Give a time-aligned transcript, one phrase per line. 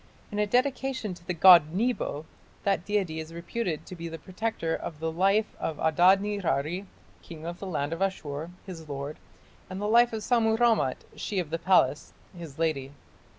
[0.31, 2.25] In a dedication to the god Nebo,
[2.63, 6.87] that deity is reputed to be the protector of "the life of Adad nirari,
[7.21, 9.17] king of the land of Ashur, his lord,
[9.69, 12.93] and the life of Sammu rammat, she of the palace, his lady".